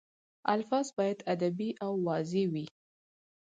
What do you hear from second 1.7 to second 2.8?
او واضح وي.